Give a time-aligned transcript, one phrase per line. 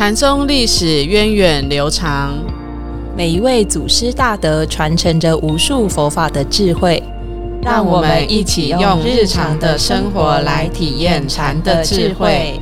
[0.00, 2.32] 禅宗历史源远流长，
[3.14, 7.02] 每一位祖师大德传承着无数佛法的智慧，
[7.60, 12.58] 让我们一起用日常的生活来体验禅的智慧。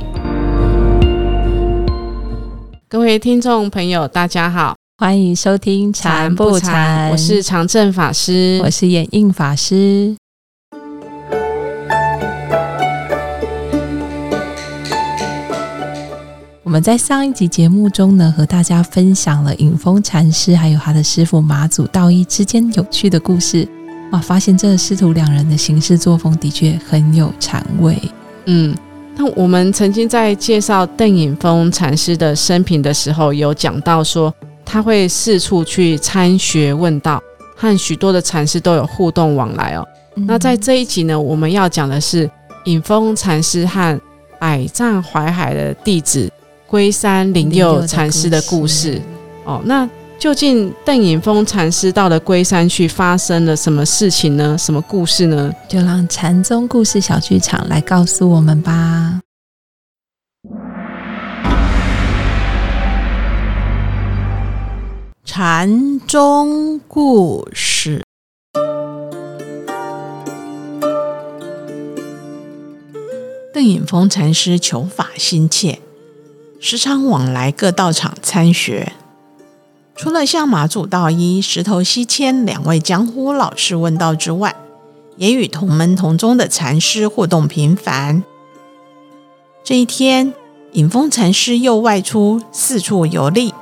[2.89, 10.13] 各位听众朋友，大家好，欢迎收听《禅不禅》，我是常正法师，我是演印法师。
[16.69, 23.67] 我们在上一集节目中呢，和大家分享了影峰禅师还有他的师傅马祖道一之间有趣的故事。
[24.11, 27.99] 哇，发现这师徒两人的行事作风的确很有禅味。
[28.45, 28.77] 嗯，
[29.15, 34.31] 那我们曾经在介绍邓颖峰禅师的生平的时候，有讲到说
[34.63, 37.19] 他会四处去参学问道，
[37.55, 39.83] 和许多的禅师都有互动往来哦。
[40.13, 42.29] 那在这一集呢，我们要讲的是
[42.65, 43.99] 隐峰禅师和
[44.39, 46.31] 百丈怀海的弟子。
[46.69, 49.01] 龟山灵佑禅师的故事
[49.43, 54.55] 哦，那究竟邓颖峰禅师到了龟山去，发生了什么事情呢？
[54.55, 55.51] 什么故事呢？
[55.67, 59.19] 就让禅宗故事小剧场来告诉我们吧。
[65.25, 68.03] 禅宗故事，
[73.51, 75.79] 邓颖峰禅师求法心切。
[76.61, 78.91] 时常往来各道场参学，
[79.95, 84.53] 除了向马祖道一、石头西迁两位江湖老师问道之外，
[85.15, 88.23] 也与同门同宗的禅师互动频繁。
[89.63, 90.33] 这一天，
[90.73, 93.53] 隐峰禅师又外出四处游历，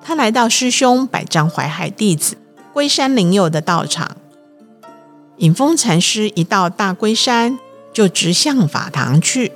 [0.00, 2.36] 他来到师兄百丈怀海弟子
[2.72, 4.16] 龟山灵佑的道场。
[5.38, 7.58] 隐峰禅师一到大龟山，
[7.92, 9.50] 就直向法堂去。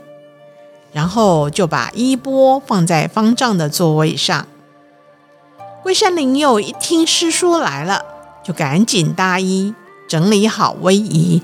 [0.92, 4.46] 然后就把衣钵放在方丈的座位上。
[5.82, 8.04] 龟山灵佑一听师叔来了，
[8.42, 9.74] 就赶紧搭衣，
[10.08, 11.42] 整理好威仪，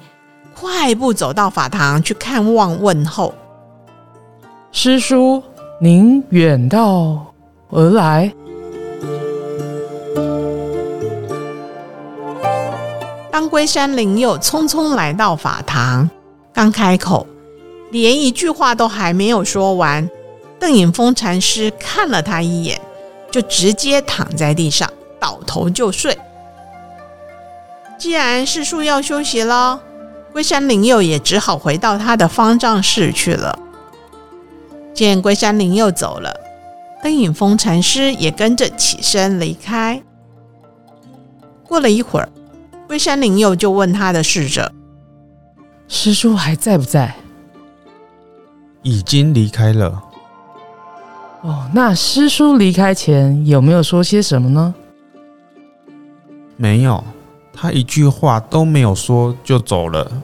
[0.54, 3.34] 快步走到法堂去看望问候。
[4.72, 5.42] 师叔，
[5.80, 7.32] 您远道
[7.70, 8.32] 而来。
[13.30, 16.10] 当龟山灵佑匆匆来到法堂，
[16.52, 17.26] 刚开口。
[18.00, 20.06] 连一句话都还没有说完，
[20.60, 22.78] 邓颖峰禅师看了他一眼，
[23.30, 26.18] 就直接躺在地上倒头就睡。
[27.98, 29.80] 既然师叔要休息了，
[30.30, 33.58] 龟山灵佑也只好回到他的方丈室去了。
[34.92, 36.38] 见龟山灵佑走了，
[37.02, 40.02] 邓颖峰禅师也跟着起身离开。
[41.66, 42.28] 过了一会儿，
[42.86, 44.70] 龟山灵佑就问他的侍者
[45.88, 47.14] ：“师叔还在不在？”
[48.86, 50.00] 已经离开了。
[51.40, 54.72] 哦，那师叔离开前有没有说些什么呢？
[56.56, 57.02] 没有，
[57.52, 60.22] 他一句话都没有说就走了。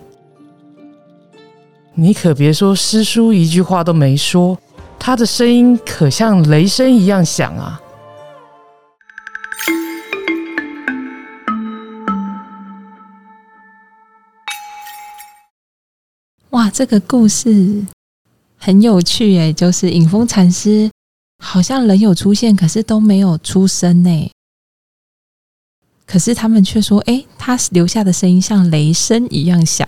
[1.94, 4.56] 你可别说师叔一句话都没说，
[4.96, 7.80] 他的声音可像雷声一样响啊！
[16.50, 17.84] 哇，这个故事。
[18.64, 20.88] 很有趣诶，就是影风禅师
[21.42, 24.30] 好像人有出现，可是都没有出声呢。
[26.06, 29.84] 可是他们却说：“哎，他留下的声音像雷声一样响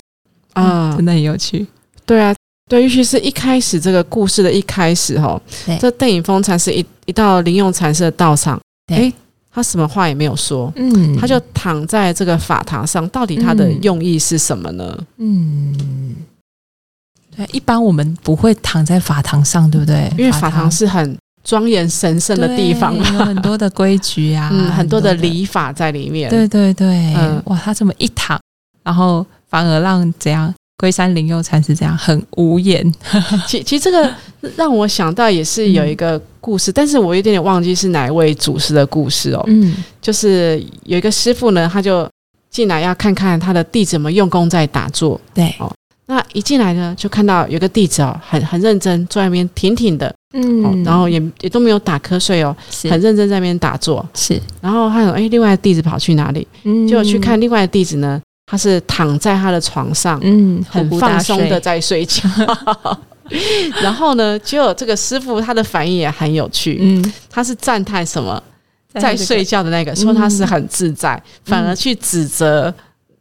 [0.55, 1.65] 啊！”真的很有趣。
[2.05, 2.35] 对啊，
[2.69, 5.41] 对，尤其是一开始这个故事的一开始哈，
[5.79, 8.61] 这邓影峰禅师一一到灵用禅师的道场，
[8.93, 9.13] 哎，
[9.53, 15.07] 他什么话也没有说，嗯，他就躺在这个法堂上，到底他的用意是什么呢？
[15.19, 16.17] 嗯。
[17.37, 20.11] 对，一般我们不会躺在法堂上，对不对？
[20.17, 26.31] 因为法堂是很庄严神圣的地方，有很多的规矩啊， 嗯，很多的礼法在里面。
[26.31, 28.41] 对对对，嗯，哇，他这么一躺，
[28.83, 32.93] 然后反而让怎样龟山灵佑禅师这样很无言。
[33.47, 34.11] 其其实这个
[34.57, 39.45] 让我想到也是有一个故事，但是我有点点忘记是哪一位祖师的故事哦。
[39.49, 42.09] 嗯，就是有一个师傅呢，他就
[42.51, 45.21] 进来要看看他的弟子们用功在打坐。
[45.35, 45.71] 对哦。
[46.07, 52.55] 那一进来呢，就看到有个弟子哦，很很认真坐在那边，挺挺的，嗯，然后也也都没有打瞌睡哦，
[52.91, 54.07] 很认真在那边打坐。
[54.15, 56.47] 是，然后还有哎，另外的弟子跑去哪里？
[56.65, 62.23] 嗯，就去看另外的弟子呢，他是躺在他的床上，嗯，很放松的在睡觉。
[63.83, 68.43] 然后呢，就这个师傅他的反应也很有趣，嗯，他是赞叹什么，
[68.93, 72.73] 在睡觉的那个说他是很自在，反而去指责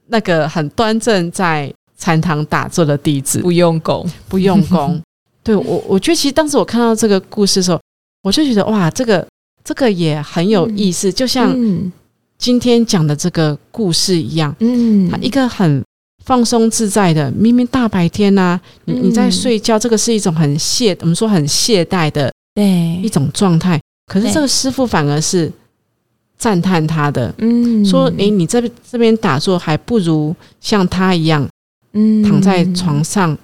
[0.07, 1.73] 那个很端正在。
[2.03, 3.39] 禅堂打坐的弟子。
[3.39, 5.01] 不用功，不用功。
[5.41, 7.79] 对我，我觉得其实当时我看到这个故事的时候，
[8.23, 9.25] 我就觉得哇，这个
[9.63, 11.91] 这个也很有意思，就像嗯。
[12.39, 15.09] 今天讲的这个故事一样，嗯。
[15.09, 15.81] 它一个很
[16.25, 22.99] 放松自在的，明明大白天呐、你你在嗯睡觉，这个是一种很懈，我们说很懈怠的对。
[23.01, 23.79] 一，种状态。
[24.11, 25.49] 可是这个师傅反而是
[26.37, 27.85] 赞叹他的，嗯。
[27.85, 31.47] 说：“诶，你这边这边打坐还不如像他一样
[31.93, 33.37] 嗯躺在床上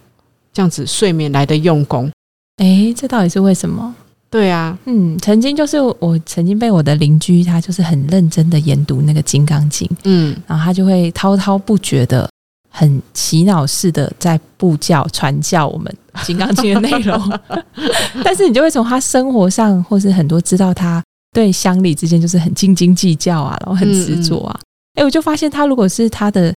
[0.51, 2.11] 这样子睡眠来的用功。
[2.57, 3.95] 哎，这到底是为什么？”
[4.31, 12.29] 对啊，嗯，曾经就是我曾经被我的邻居，他就是很认真的研读那个《金刚经》，嗯然后他就会滔滔不绝的、
[12.69, 15.91] 很洗脑式的在布教传教我们
[16.27, 17.39] 《金刚经》的内容，
[18.23, 21.03] 但是你就会从他生活上，或是很多知道他
[21.33, 24.59] 对乡里之间就是很斤斤计较啊，然后很执着啊。
[24.93, 26.53] 哎、我就发现他如果是他的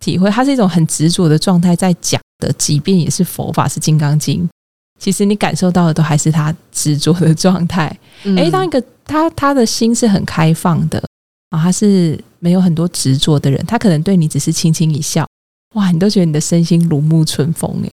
[0.00, 4.42] 体会，他是一种很执着的状态在讲的，即便也是佛法是《金刚经》。
[4.98, 11.02] 其实你感受到的都还是他执着的状态，嗯诶，当一个他他的心是很开放的
[11.50, 15.26] 啊，他是没有很多执着的人，他可能对你只是轻轻一笑，
[15.74, 17.90] 哇，你都觉得你的身心如沐春风诶。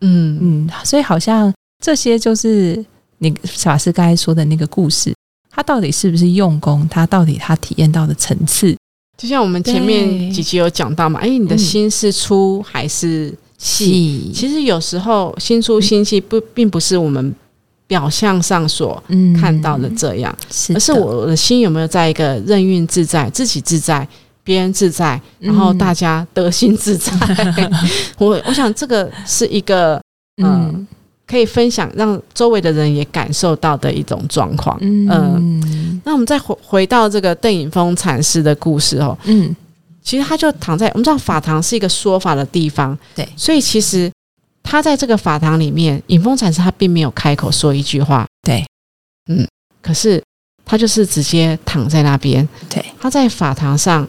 [0.00, 2.84] 嗯嗯，所以好像这些就是
[3.18, 5.14] 你法师刚才说的那个故事，
[5.48, 8.76] 他到底是不是用功，他到底他体验到的层次，
[9.16, 11.58] 就像我们前面几集有讲到嘛，哎，你的嗯。
[11.58, 13.86] 心是粗还是细？
[13.86, 17.34] 细其实有时候心粗心细不并不是我们
[17.86, 19.32] 表象上所嗯。
[19.34, 24.06] 看到的这样，是，而是我的心有没有在一个任运自在，自己自在，
[24.42, 27.12] 别人自在，然后嗯大家得心自在。
[28.18, 30.00] 我我想这个是一个
[30.42, 30.86] 嗯。
[31.26, 34.76] 可以分享，让周围的人也感受到的一种状况。
[34.82, 35.62] 嗯嗯
[36.04, 39.54] 那我们再回回到这个邓颖峰禅师的故事哦，嗯。
[40.02, 43.26] 其实他就躺在我们知道法堂是一个说法的地方，对。
[43.38, 44.12] 所以其实
[44.62, 48.62] 他在这个法堂里面，颖峰禅师他并没有开口说一句话，对，
[49.30, 49.48] 嗯，
[49.80, 50.22] 可是
[50.62, 54.06] 他就是直接躺在那边，对，他在法堂上，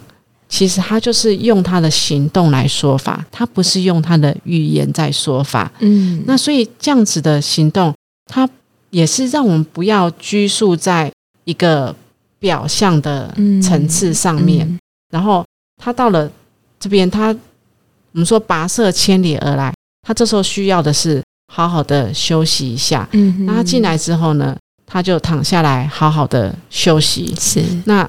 [0.50, 6.22] 其实他就是用他的行动来说法，他不是用他的语言在说法，嗯。
[6.26, 7.94] 那所以这样子的行动，
[8.26, 8.46] 他
[8.90, 11.10] 也是让我们不要拘束在
[11.46, 11.94] 一个
[12.38, 14.78] 表象的层次上面，嗯
[15.10, 15.42] 然后
[15.82, 16.30] 他到了
[16.78, 19.72] 这边，他我们说跋涉千里而来，
[20.02, 21.22] 他这时候需要的是
[21.52, 23.08] 好好的休息一下。
[23.12, 27.34] 嗯那他进来之后呢，他就躺下来好好的休息。
[27.38, 28.06] 是那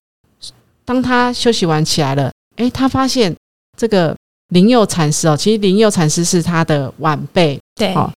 [0.84, 3.34] 当他休息完起来了，诶，他发现
[3.78, 4.16] 这个
[4.50, 8.12] 灵佑禅师哦，其实灵佑禅师是他的晚辈，对哦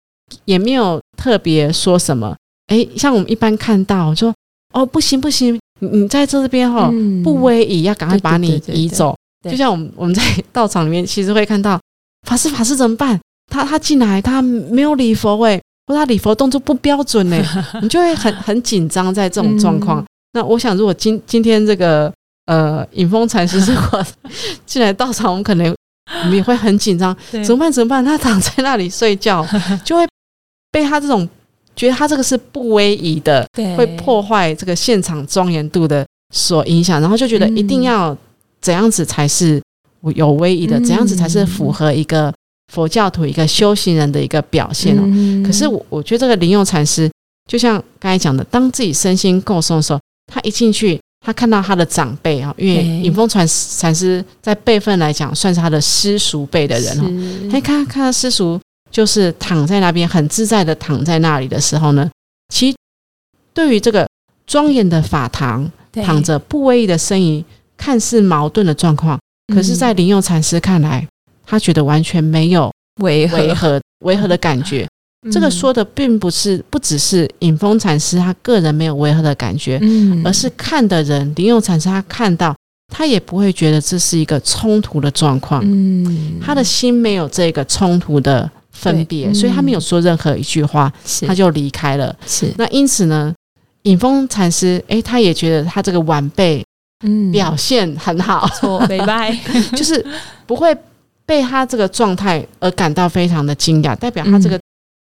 [0.45, 2.35] 也没有特别说什么。
[2.67, 4.33] 诶，像我们一般看到说，
[4.73, 9.15] 哦，不行不行，你你在这边哈、哦嗯不威仪，要赶快把你对对对移走。
[9.41, 10.21] 对就像我们我们在
[10.51, 11.79] 道场里面，其实会看到
[12.27, 13.19] 法师法师怎么办？
[13.51, 17.43] 他他进来，他没有礼佛诶，或者他礼佛动作不标准呢，
[17.81, 20.01] 你就会很很紧张在这种状况。
[20.01, 22.13] 嗯那我想，如果今今天这个
[22.45, 24.05] 呃引风禅师如果
[24.63, 25.75] 进来道场，我们可能
[26.21, 27.71] 我们也会很紧张，怎么办？
[27.71, 28.05] 怎么办？
[28.05, 29.43] 他躺在那里睡觉，
[29.83, 30.07] 就会
[30.71, 31.27] 被他这种
[31.75, 33.75] 觉得他这个是不威仪的，对。
[33.75, 38.15] 会破坏这个现场庄严度的所影响，然后就觉得嗯一定要
[38.61, 39.61] 怎样子才是
[40.15, 40.83] 有威仪的，嗯。
[40.83, 42.33] 怎样子才是符合一个
[42.73, 45.01] 佛教徒一个修行人的一个表现哦。
[45.05, 45.41] 嗯。
[45.43, 47.09] 可是我我觉得这个灵佑禅师，
[47.49, 49.99] 就像刚才讲的，当自己身心够松的时候，
[50.31, 52.85] 他一进去，他看到他的长辈啊，因为对。
[53.01, 57.05] 隐峰禅禅师在辈分来讲，算是他的师叔辈的人哦。
[57.07, 57.49] 是。
[57.49, 58.59] 他看看到师叔
[58.91, 62.09] 就是躺在那边很自在的躺在那里的时候呢，
[62.53, 62.77] 其实
[63.53, 64.07] 对于这个
[64.47, 67.43] 庄严的法堂躺着不威仪的身影，
[67.77, 69.19] 看似矛盾的状况，
[69.53, 71.07] 可是，在灵佑禅师看来，
[71.45, 74.87] 他觉得完全没有违违和 违和的感觉。
[75.31, 80.21] 这个说的并不是不只是隐峰禅师他个人没有违和的感觉，嗯。
[80.25, 82.55] 而是看的人灵佑禅师他看到，
[82.87, 85.61] 他也不会觉得这是一个冲突的状况。
[85.65, 86.39] 嗯。
[86.41, 91.27] 他的心没有这个冲突的分别，所以他没有说任何一句话，是。
[91.27, 92.15] 他就离开了。
[92.25, 92.53] 是。
[92.57, 93.33] 那因此呢，
[93.83, 96.63] 隐峰禅师，哎，他也觉得他这个晚辈
[97.05, 97.31] 嗯。
[97.31, 99.37] 表现很好，错拜拜。
[99.75, 100.03] 就是
[100.47, 100.75] 不会
[101.25, 104.59] 被他这个状态而感到非常的惊讶，代表他这个、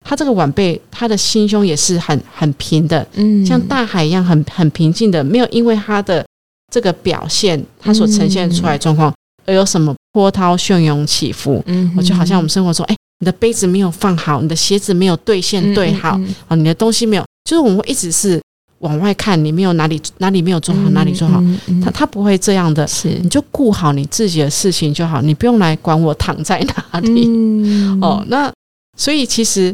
[0.05, 3.45] 他这个晚辈，他的心胸也是很很平的，嗯。
[3.47, 6.25] 像大海一样很很平静的，没有因为他的
[6.71, 9.13] 这个表现，他所呈现出来状况
[9.47, 11.63] 而有什么波涛汹涌起伏。
[11.67, 18.43] 嗯我就好像我们生活中，哎，你的杯子没有放好，你的鞋子没有对线对好，嗯哦，你的东西没有，就是我们会一直是
[18.81, 21.41] 往外看，你没有哪里哪里没有做好，哪里做好，
[21.81, 23.11] 他他不会这样的，是。
[23.23, 26.59] 你就顾好你自己的事情就好，你不用来管我躺在
[26.91, 27.29] 哪里。
[27.29, 28.01] 嗯。
[28.03, 28.53] 哦，那
[28.99, 29.73] 所以其实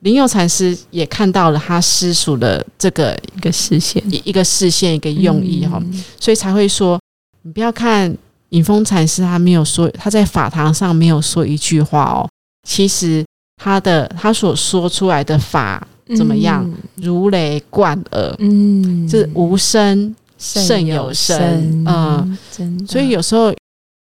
[0.00, 4.02] 灵佑禅师也看到了他师属的这个一个视线。
[4.10, 6.04] 一一个视线一个用意哈、嗯。
[6.20, 7.00] 所以才会说，
[7.40, 8.14] 你不要看
[8.50, 12.28] 引风禅师他没有说他在法堂上没有说一句话哦，
[12.68, 13.24] 其实
[13.56, 16.68] 他的他所说出来的法怎么样？
[16.96, 23.52] 如雷贯耳，嗯，是无声胜有声声，嗯，真的，所以有时候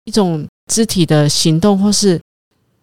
[0.05, 2.19] 一种肢体的行动，或是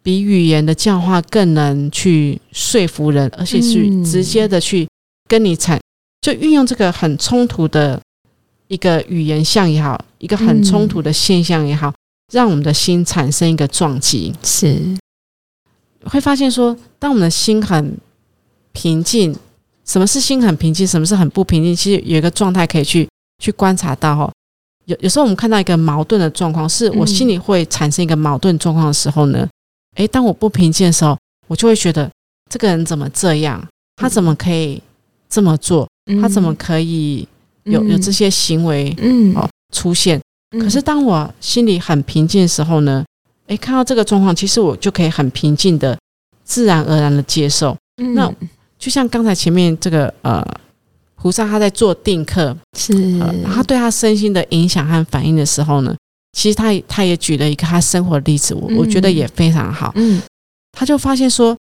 [0.02, 4.88] 比语言的教化更能去说服人，而且去嗯直接的去
[5.28, 5.80] 跟你产，
[6.22, 8.00] 就运用这个很冲突的
[8.68, 11.92] 一个语言像也好，一个很冲突的现象也好，
[12.32, 14.80] 让我们的心产生一个撞击，是
[16.04, 17.96] 会发现说，当我们的心很
[18.72, 19.34] 平静，
[19.84, 24.32] 什么是心很平静，什么是很不平静，其实有一个状态可以去去观察到哦。
[24.86, 29.48] 有有时候我们看到一个矛盾的状况，是我嗯心里会产生一个矛盾状况的时候呢，
[29.96, 31.16] 诶，当我不平静的时候，
[31.46, 32.10] 我就会觉得
[32.50, 33.64] 这个人怎么这样？
[33.96, 34.82] 他怎么可以
[35.28, 35.88] 这么做？
[36.20, 37.28] 他怎么可以
[37.64, 40.18] 有有这些行为嗯哦出现？
[40.18, 43.04] 嗯可是当我心里很平静的时候呢，
[43.52, 45.98] 诶，看到这个状况，其实我就可以很平静的、
[46.42, 47.76] 自然而然的接受。
[48.02, 48.14] 嗯。
[48.14, 48.32] 那
[48.78, 50.42] 就像刚才前面这个呃，
[51.16, 52.94] 菩萨他在做定课，是。
[53.20, 55.94] 呃，他对他身心的影响和反应的时候呢，
[56.32, 59.92] 其实他也他也举了一个他生活的例子，我我觉得嗯也非常好。
[59.96, 60.22] 嗯。
[60.72, 61.54] 他就发现说，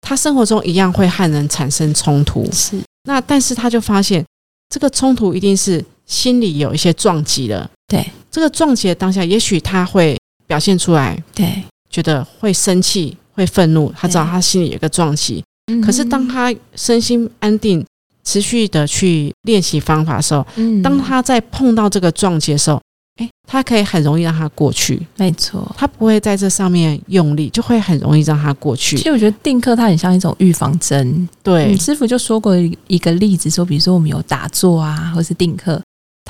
[0.00, 2.76] 他生活中一样会和人产生冲突，是。
[3.04, 4.26] 那但是他就发现
[4.68, 7.70] 这个冲突一定是心里有一些撞击了。
[7.86, 8.04] 对。
[8.30, 10.18] 这个撞击的当下，也许他会
[10.50, 15.44] 表现出来，对，觉得会生气、会愤怒，他知道他心里有一个撞击。
[15.72, 15.80] 嗯。
[15.80, 17.86] 可是当他身心安定，
[18.24, 20.82] 持续的去练习方法的时候，嗯。
[20.82, 22.80] 当他在碰到这个撞击的时候，
[23.20, 25.72] 诶，他可以很容易让他过去，没错。
[25.78, 28.96] 他不会在这上面用力，就会很容易让他过去。
[28.96, 29.04] 其。
[29.04, 31.72] 实我觉得定课它很像一种预防针，对。
[31.72, 32.56] 嗯，，师傅就说过
[32.88, 35.80] 一个例子，说比如说我们有打坐啊，或是定课，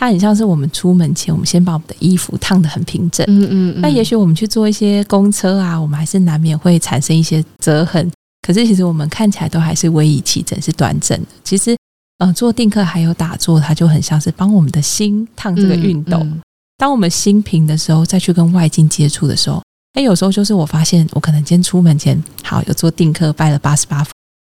[0.01, 3.23] 它很像是我们出门前，我们先把我们的衣服烫得很平整。
[3.29, 8.11] 嗯嗯嗯，那也许我们去坐一些公车啊，我们还是难免会产生一些折痕。
[8.41, 11.27] 可是其实我们看起来都还是微以齐整，是端正的。
[11.45, 11.77] 其实，
[12.17, 16.17] 呃，做定课还有打坐，它就很像是帮我们的心烫这个熨斗。
[16.21, 16.41] 嗯
[16.79, 24.11] 当我们心平的时候，再去跟外境接触的时候，哎，有时候就是我发现，我可能今天出门前，好有做定课，拜了八十八佛，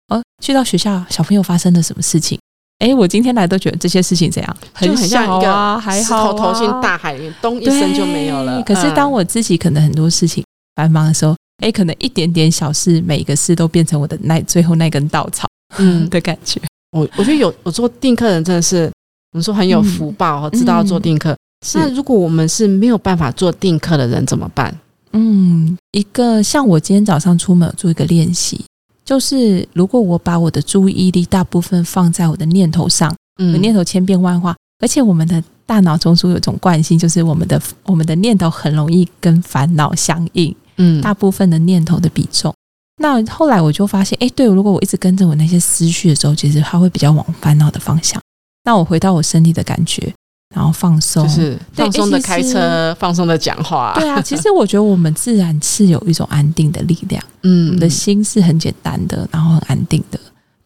[0.07, 2.39] 哦，去到学校，小朋友发生了什么事情？
[2.79, 8.61] 哎，我今天来都觉得这些事情怎样，就很像一小啊，个石还好、投进大海里面，咚一声就没有了。
[8.63, 10.43] 可是当嗯我自己可能很多事情
[10.75, 16.59] 繁忙的时候，哎，可能一点点小事，每一个事都变成我的那最后那根稻草，嗯 的感觉。
[16.91, 18.91] 我我觉得有我做定课的人真的是，
[19.31, 21.35] 我们说很有福报哦，知道要做定课。
[21.73, 24.77] 那如果我们是没有办法做定客的人怎么办？
[25.13, 28.63] 嗯，一个像我今天早上出门做一个练习，
[29.05, 42.53] 就是如果我把我的注意力大部分放在我的念头上，我嗯的念头千变万化，而且我们的大脑中枢有一种惯性，就是我们的我们的念头很容易跟烦恼相应，嗯大部分的念头的比重。
[42.97, 48.21] 那后来我就发现，哎，对，如果我一直跟着我那些思绪的时候，其实它会比较往烦恼的方向。
[48.63, 50.11] 那我回到我身体的感觉，
[50.55, 53.91] 然后放松，就是放松的开车，放松的讲话。
[53.93, 60.17] 对啊，其实我觉得我们自然是有一种安定的力量， 我嗯们的心是很简单的，然后很安定的。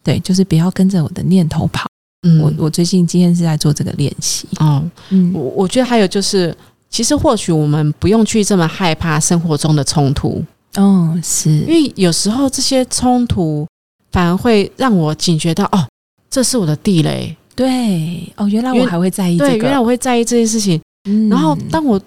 [0.04, 1.86] 对，就是不要跟着我的念头跑。
[2.22, 4.46] 嗯我我最近今天是在做这个练习。
[4.60, 6.56] 哦，嗯我我觉得还有就是，
[6.88, 10.44] 其实或许我们不用去这么害怕生活中的冲突，
[10.76, 13.66] 哦，是，因为有时候这些冲突
[14.12, 15.84] 反而会让我警觉到，哦，
[16.30, 17.36] 这是我的地雷。
[17.60, 19.64] 对哦，原来我还会在意这对，个。
[19.64, 20.80] 原来我会在意这件事情。
[21.08, 22.00] 嗯然后当我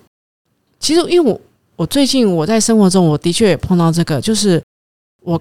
[0.80, 1.40] 其实因为我
[1.76, 4.60] 我最近我在生活中我的确也碰到这个，就是
[5.22, 5.40] 我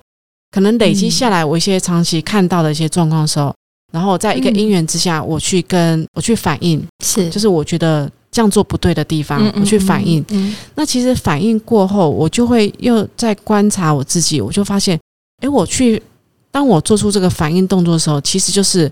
[0.50, 3.54] 可能累积下来我一些长期看到的一些状况的时候，
[3.90, 14.98] 然后在一个嗯因缘之下，我去跟我去反应，是就是我觉得这样做不对的地方，嗯我去反应。，嗯那其实反应过后，我就会又在观察我自己，我就发现，
[15.40, 16.02] 诶，我去
[16.50, 18.90] 当我做出这个反应动作的时候，其实就是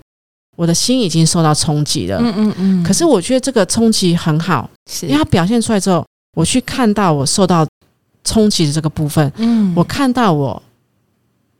[0.61, 2.19] 我的心已经受到冲击了。
[2.21, 2.83] 嗯嗯嗯。
[2.83, 5.07] 可是我觉得这个冲击很好，是。
[5.07, 6.05] 因为它表现出来之后，
[6.37, 7.65] 我去看到我受到
[8.23, 9.73] 冲击的这个部分，嗯。
[9.75, 10.61] 我看到我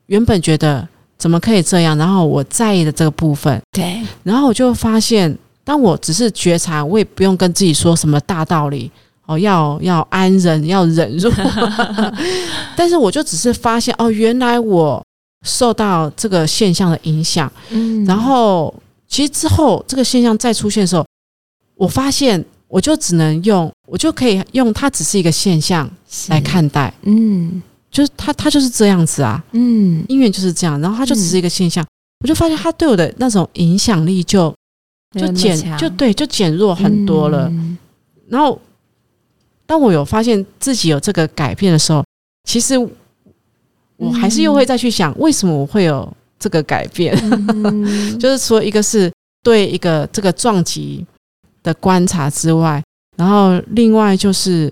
[0.06, 4.00] 原本觉得怎么可以这样，然后我在意的这个部分，对。
[4.22, 8.92] 然后我就发现，当我只是觉察，我也不用跟自己说什么大道理
[9.26, 11.32] 哦，要要安忍，要忍辱，
[12.78, 15.04] 但是我就只是发现，哦，原来我
[15.44, 18.06] 受到这个现象的影响，嗯。
[18.06, 18.72] 然后
[19.12, 21.06] 其实之后这个现象再出现的时候，
[21.76, 25.88] 我发现我就只能用，我就可以用它只是一个现象
[26.30, 27.62] 来，看待，嗯。
[27.92, 31.86] 就是它它就是这样子啊，嗯，姻缘就是这样，然后它就只是一个现象，
[32.22, 34.56] 我就发现它对我的那种影响力就
[35.20, 37.50] 就减就对就减弱很多了。
[37.50, 37.78] 嗯。
[38.30, 38.58] 然后
[39.66, 42.02] 当我有发现自己有这个改变的时候，
[42.48, 42.78] 其实
[43.98, 47.16] 我还是又会再去想，为什么我会有这个改变？
[47.64, 49.10] 嗯 就是说，一个是
[49.44, 51.06] 对一个这个撞击
[51.62, 52.84] 的观察之外，
[53.16, 54.72] 然后另外就是，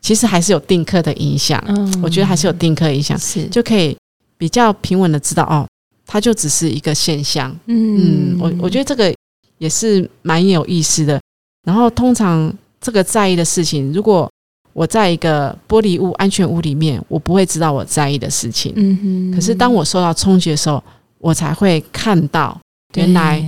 [0.00, 1.62] 其实还是有定课的影响。
[1.68, 3.94] 嗯我觉得还是有定课影响，是就可以
[4.38, 5.68] 比较平稳的知道哦，
[6.06, 7.54] 它就只是一个现象。
[7.66, 9.14] 嗯，我我觉得这个
[9.58, 11.20] 也是蛮有意思的。
[11.66, 14.26] 然后通常这个在意的事情，如果
[14.72, 18.72] 我在一个玻璃屋、安全屋里面，我不会知道我在意的事情。
[18.76, 20.82] 嗯哼可是当我受到冲击的时候，
[21.18, 22.58] 我才会看到
[22.94, 23.44] 原来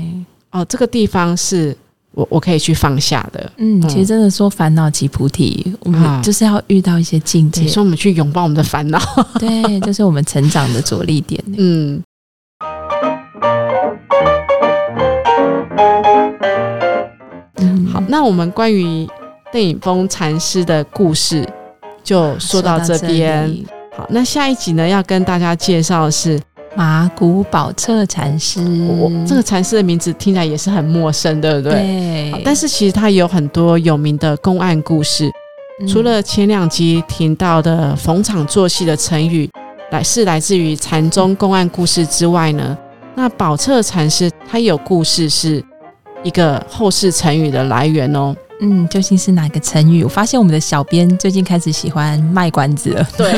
[0.50, 1.76] 哦，这个地方是
[2.12, 3.52] 我我可以去放下的。
[3.56, 9.00] 嗯，嗯其实真的说烦恼即菩提，我啊们就是要遇到一些境界对，，所以我们去拥抱我们的烦恼。
[9.40, 11.42] 对，这是我们成长的着力点。
[11.56, 12.02] 嗯，
[17.56, 19.08] 嗯，好，那我们关于
[19.52, 21.46] 邓颖峰禅师的故事
[22.02, 23.46] 就说到这边。
[23.46, 26.40] 里好，那下一集呢，要跟大家介绍的是，
[26.74, 28.62] 马古宝彻禅师，
[28.98, 31.72] 我这个禅师的名字听起来也是很陌生，对不对？
[31.72, 35.30] 对，但是其实他有很多有名的公案故事，
[35.82, 39.50] 嗯除了前两集听到的逢场作戏的成语，
[39.90, 42.78] 来是来自于禅宗公案故事之外呢，
[43.14, 45.62] 那宝彻禅师他有故事是
[46.22, 48.34] 一个后世成语的来源哦。
[48.64, 50.04] 嗯，究竟是哪个成语？
[50.04, 53.06] 我发现我们的小编最近开始喜欢卖关子了。
[53.16, 53.36] 对，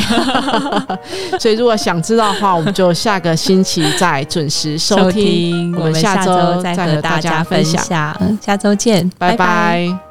[1.41, 5.73] 所以如果想知道的话，我们就下个星期再准时收听。
[5.73, 10.04] 我们我们下下周再再和大家家分分享下周见，拜拜